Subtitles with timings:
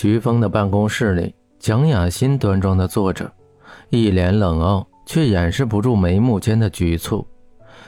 [0.00, 3.30] 徐峰的办公室里，蒋雅欣端庄的坐着，
[3.90, 7.26] 一脸冷傲，却掩饰不住眉目间的局促。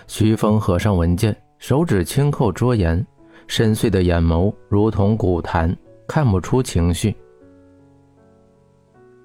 [0.06, 3.02] 徐峰合上文件，手指轻扣桌沿，
[3.46, 5.74] 深邃的眼眸如同古潭，
[6.06, 7.16] 看不出情绪。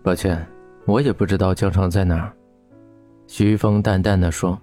[0.01, 0.47] 抱歉，
[0.85, 2.33] 我也不知道江城在哪儿。
[3.27, 4.57] 徐峰淡淡的说：“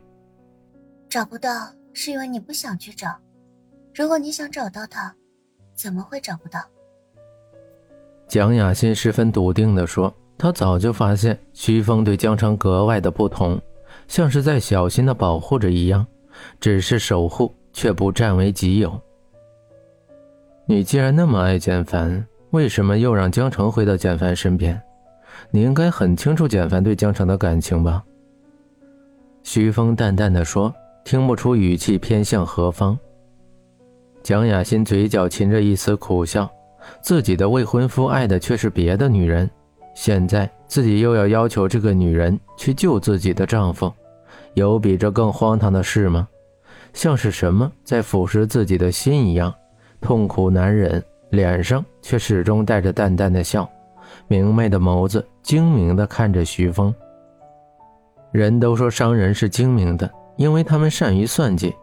[1.11, 1.51] 找不到
[1.93, 3.15] 是因为你不想去找，
[3.95, 5.15] 如果你想找到他，
[5.75, 6.59] 怎么会找不到？”
[8.27, 13.61] 蒋雅欣十分笃定地说：“她早就发现徐峰对江城格外的不同，
[14.09, 16.05] 像是在小心地保护着一样，
[16.59, 19.01] 只是守护却不占为己有。
[20.67, 24.81] 你既然那么爱简凡，为什么又让江城回到简凡身边？
[25.51, 28.03] 你应该很清楚简凡对江城的感情吧？”
[29.45, 32.99] 徐峰淡淡的说，听不出语气偏向何方。
[34.23, 36.51] 蒋雅欣嘴角噙着一丝苦笑。
[37.01, 39.51] 自己的未婚夫爱的却是别的女人，
[39.95, 43.93] 现在自己又要要求这个女人去救自己的丈夫，
[44.55, 46.27] 有比这更荒唐的事吗？
[46.93, 49.53] 像是什么在腐蚀自己的心一样，
[50.01, 53.69] 痛苦难忍，脸上却始终带着淡淡的笑，
[54.29, 56.95] 明媚的眸子精明地看着徐峰。
[58.31, 61.75] 人都说商人是精明的，因为他们善于算计，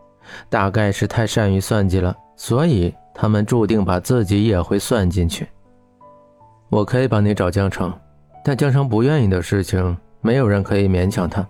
[0.50, 2.94] 大概是太善于算计了，所以。
[3.14, 5.48] 他们注定把自己也会算进去。
[6.70, 7.94] 我可以帮你找江城，
[8.44, 11.46] 但江城不愿意的事情，没有人可以勉强他。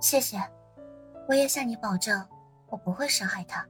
[0.00, 0.36] 谢谢，
[1.28, 2.20] 我也向你保证，
[2.68, 3.64] 我不会伤害他。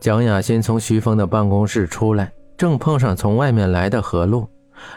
[0.00, 4.48] 蒋雅欣从徐峰的办公室出来，正碰上从外面来的何璐，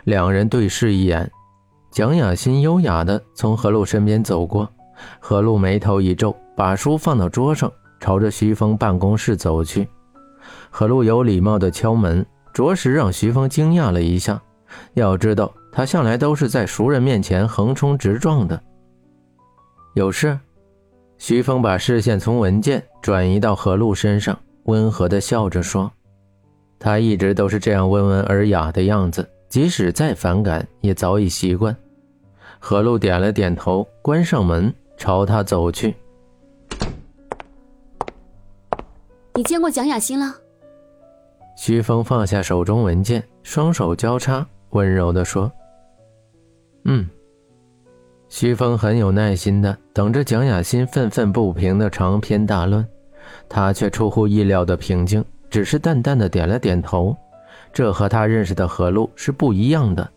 [0.05, 1.29] 两人对视一眼。
[1.91, 4.67] 蒋雅欣优雅的从何璐身边走过，
[5.19, 9.87] 何璐眉头一皱，把书放到桌上，朝着徐峰办公室走去。
[10.71, 14.41] 何璐有礼貌的敲门，着实让徐峰惊讶了一下。
[14.93, 18.59] 要知道，他向来都是在熟人面前横冲直撞的。
[19.95, 20.39] 有事？
[21.17, 25.91] 徐峰把视线从文件转移到何璐身上，温和的笑着说
[26.79, 31.75] ：“他一直都是这样温文尔雅的样子，即使再反感，也早已习惯。”
[32.57, 35.95] 何璐点了点头，关上门，朝他走去。
[39.35, 40.35] 你见过蒋雅欣了？
[41.63, 45.51] 徐峰放下手中文件，双手交叉，温柔地说
[46.85, 47.07] ：“嗯。”
[48.27, 52.83] 徐峰很有耐心的等着蒋雅欣愤愤不平的长篇大论，
[53.47, 57.15] 他却出乎意料的平静，只是淡淡的点了点头。
[57.71, 60.09] 这和他认识的何璐是不一样的。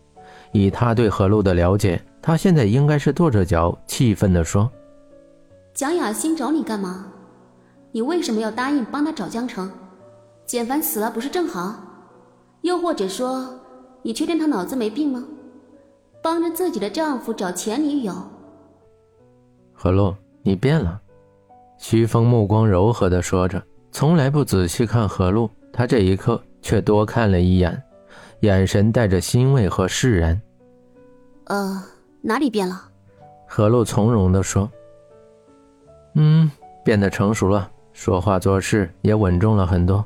[0.51, 4.67] 以他对何璐的了解，他现在应该是跺着脚，气愤的说
[5.75, 7.05] ：“蒋雅欣找你干嘛？
[7.91, 9.71] 你为什么要答应帮他找江城？”
[10.45, 11.75] 简凡死了不是正好？
[12.61, 13.47] 又或者说，
[14.03, 15.23] 你确定他脑子没病吗？
[16.21, 18.13] 帮着自己的丈夫找前女友。
[19.73, 21.01] 何洛，你变了。
[21.77, 23.61] 徐峰目光柔和的说着，
[23.91, 27.83] 从来不仔细看何露，他这一刻却多看了一眼，
[28.41, 30.41] 眼神带着欣慰和释然。
[31.45, 31.83] 呃，
[32.21, 32.89] 哪里变了？
[33.47, 34.69] 何露从容的说
[36.15, 36.49] ：“嗯，
[36.83, 40.03] 变得成熟了，说话做事也稳重了很多。”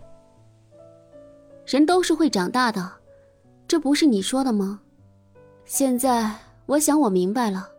[1.69, 2.91] 人都是会长大的，
[3.67, 4.79] 这不是你说的吗？
[5.65, 6.33] 现在
[6.65, 7.69] 我想我明白了，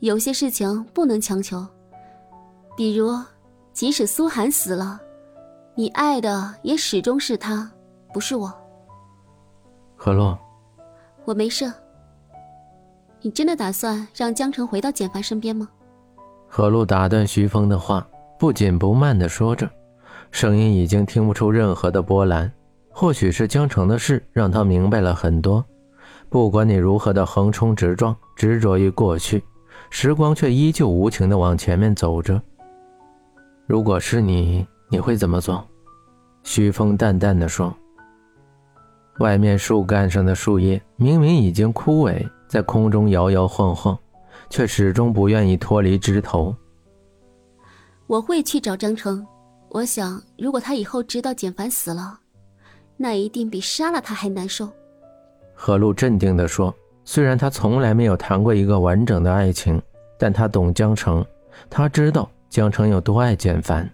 [0.00, 1.64] 有些事情不能强求。
[2.76, 3.16] 比如，
[3.72, 5.00] 即使苏寒死了，
[5.76, 7.70] 你爱的也始终是他，
[8.12, 8.52] 不是我。
[9.94, 10.36] 何洛，
[11.24, 11.72] 我没事。
[13.20, 15.68] 你真的打算让江城回到简凡身边吗？
[16.48, 18.04] 何洛打断徐峰的话，
[18.40, 19.70] 不紧不慢地说着，
[20.32, 22.52] 声音已经听不出任何的波澜。
[22.90, 25.64] 或许是江城的事让他明白了很多。
[26.28, 29.42] 不管你如何的横冲直撞、执着于过去，
[29.88, 32.40] 时光却依旧无情的往前面走着。
[33.66, 35.66] 如果是你，你会怎么做？
[36.44, 37.74] 徐峰淡淡的说。
[39.18, 43.98] 外面树干上的树叶明明已经枯萎，在空中摇摇晃晃，
[44.50, 46.54] 却始终不愿意脱离枝头。
[48.06, 49.26] 我会去找江城。
[49.70, 52.19] 我想，如果他以后知道简凡死了。
[53.02, 54.68] 那一定比杀了他还难受。
[55.54, 59.80] 何露镇定地说：“虽然他从来没有谈过一个完整的爱情，
[60.18, 61.24] 但他懂江城，
[61.70, 63.90] 他知道江城有多爱简凡。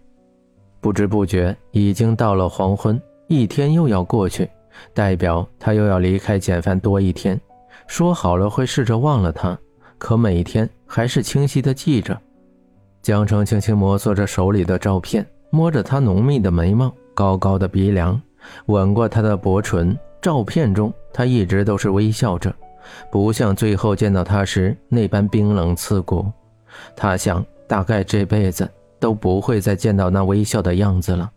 [0.81, 4.51] 不知不觉已经到了黄昏，一天又要过去，
[4.93, 7.41] 代表他又要离开简凡多一天。
[7.87, 9.57] 说好了会试着忘了他，
[9.99, 12.21] 可每天还是清晰地记着。”
[13.03, 18.21] 江城轻轻摩挲着手里的照片，摸着他浓密的眉毛，高高的鼻梁。
[18.67, 22.55] 吻过他的薄唇，照片中他一直都是微笑着，
[23.11, 26.27] 不像最后见到他时那般冰冷刺骨。
[26.95, 31.31] 他想，大概这辈子都不会再见到那微笑的样子了。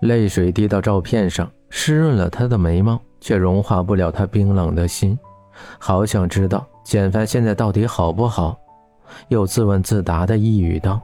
[0.00, 5.18] 泪水滴到照片上，湿润了他的眉毛，却融化不了他冰冷的心。
[5.78, 8.58] 好想知道简凡现在到底好不好？
[9.28, 11.00] 又自问自答的一语道：“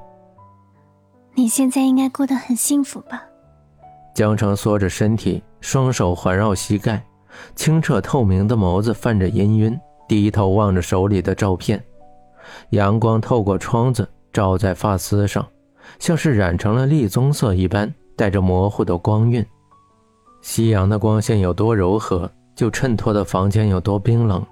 [1.34, 3.22] 你现在应该过得很幸福吧？”
[4.20, 7.02] 江城缩着身体，双手环绕膝盖，
[7.56, 11.82] 清澈透明的眸子泛着氤氲，低头望着手里的照片。
[12.72, 15.48] 阳光透过窗子照在发丝上，
[15.98, 19.42] 像是染成了栗棕色一般，带着模糊的光晕。
[20.42, 24.44] 夕阳的光线有多柔和，就衬托的房间有多冰冷。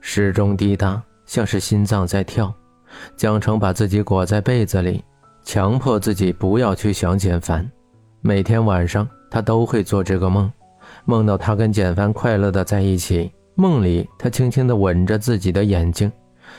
[0.00, 2.54] 时钟滴答，像是心脏在跳。
[3.16, 5.02] 江城把自己裹在被子里，
[5.42, 7.68] 强迫自己不要去想简凡。
[8.20, 10.50] 每天晚上，他都会做这个梦，
[11.04, 13.30] 梦到他跟简凡快乐的在一起。
[13.54, 16.10] 梦里，他轻轻地吻着自己的眼睛。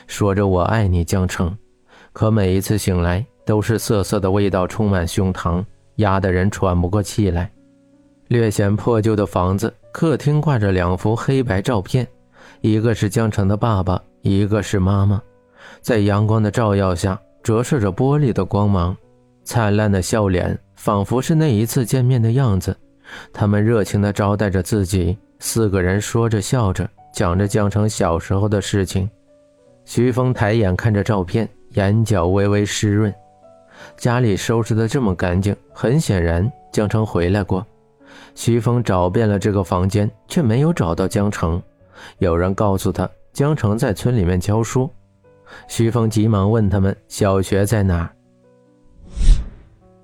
[0.06, 1.54] 说着“我爱你，江城”，
[2.12, 5.62] 可每一次醒来，都是涩涩的味道充满胸膛，
[5.96, 7.50] 压得人喘不过气来。
[8.28, 12.06] 略显破旧的房子，客厅挂着两幅黑白照片，
[12.60, 15.20] 一个是江城的爸爸，一个是妈妈，
[15.82, 18.96] 在阳光的照耀下，折射着玻璃的光芒，
[19.42, 22.74] 灿烂的笑脸，仿佛是那一次见面的样子。
[23.34, 29.08] 他们热情地招待着自己，四个人说着笑着，讲着江城小时候的事情。
[29.84, 33.12] 徐峰抬眼看着照片，眼角微微湿润。
[33.98, 37.66] 家里收拾得这么干净，很显然江城回来过。
[38.34, 41.62] 徐峰找遍了这个房间，却没有找到江城。
[42.20, 44.88] 有人告诉他，江城在村里面教书。
[45.68, 48.10] 徐峰急忙问他们小学在哪儿。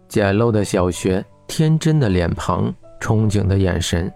[0.09, 4.13] 简陋的小学，天真的脸庞，憧憬的眼神，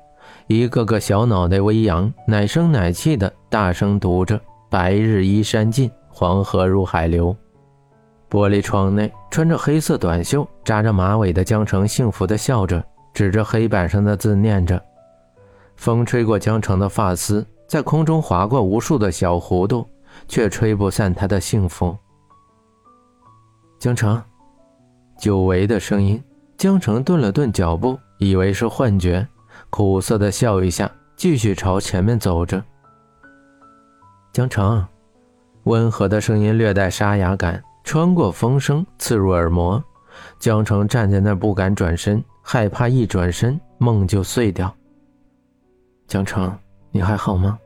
[0.46, 4.40] 一个个小脑袋微扬，奶声奶气的大声读着。
[4.68, 7.34] 白日依山尽，黄河入海流。
[8.30, 12.80] 玻璃窗内，穿着黑色短袖、扎着马尾的江城幸福地笑着，
[13.12, 14.80] 指着黑板上的字念着。
[15.74, 19.84] 风吹过江城的发丝，在空中划过无数的小弧度，
[20.28, 21.96] 却吹不散他的幸福。
[23.80, 24.22] 江城，
[25.20, 26.20] 久违的声音。
[26.56, 29.26] 江城顿了顿脚步，以为是幻觉，
[29.68, 32.62] 苦涩的笑一下，继续朝前面走着。
[34.32, 34.84] 江城，
[35.64, 39.82] 温和的声音略带沙哑感，穿过风声刺入耳膜。
[40.38, 44.74] 江城站在那不敢转身，害怕一转身梦就碎掉。
[46.06, 46.54] 江城，
[46.90, 47.58] 你还好吗？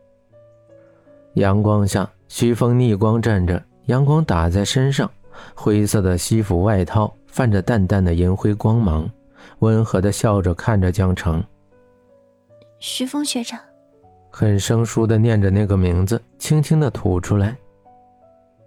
[1.34, 5.10] 阳光下，徐峰逆光站着，阳光打在身上，
[5.54, 9.10] 灰色的西服外套泛着淡淡的银灰光芒，
[9.58, 11.42] 温和的笑着看着江城。
[12.78, 13.58] 徐峰学长。
[14.30, 17.56] 很生疏的念着那个名字，轻轻的吐出来。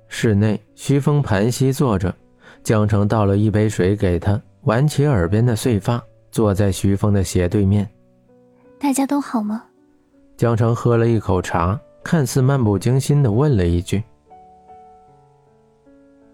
[0.10, 2.14] 室内，徐峰盘膝坐着，
[2.62, 7.90] 江城倒了一杯水给他，挽起耳边的碎发，坐在徐峰的斜对面。
[8.78, 9.64] 大家都好吗？
[10.36, 14.04] 江城喝了一口茶，看似漫不经心的问了一句：“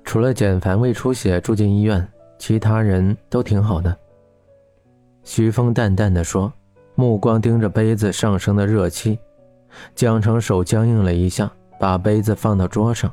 [0.04, 2.08] 除了简凡胃出血住进医院，
[2.44, 3.98] 其他人都挺好的。”
[5.24, 6.52] 徐峰淡淡的说。
[6.96, 9.18] 目光盯着杯子上升的热气，
[9.96, 13.12] 江城手僵硬了一下，把杯子放到桌上。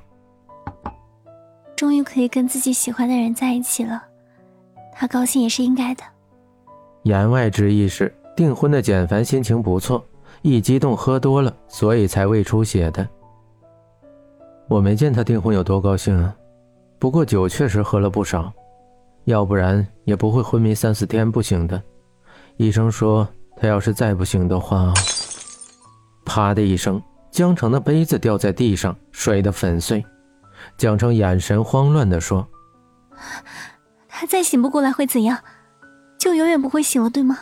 [1.74, 4.04] 终于可以跟自己喜欢的人在一起了，
[4.92, 6.02] 他高兴也是应该的。
[7.04, 10.04] 言外之意是，订婚的简凡心情不错，
[10.42, 13.08] 一激动喝多了，所以才胃出血的。
[14.68, 16.36] 我没见他订婚有多高兴啊，
[16.98, 18.52] 不过酒确实喝了不少，
[19.24, 21.82] 要不然也不会昏迷三四天不醒的。
[22.56, 23.28] 医生说。
[23.62, 24.90] 他要是再不醒的话，
[26.24, 30.02] 啪的一声，江城的杯子掉在地上，摔得粉碎。
[30.78, 32.48] 江城眼神慌乱地说
[34.08, 35.40] ：“他再醒不过来会怎样？
[36.18, 37.36] 就永远不会醒了，对吗？”